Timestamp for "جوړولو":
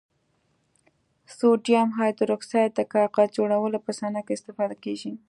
3.37-3.77